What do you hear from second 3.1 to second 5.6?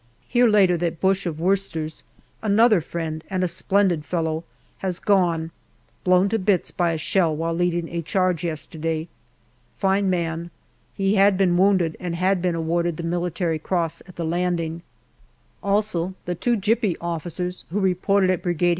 and a splendid fellow, has gone,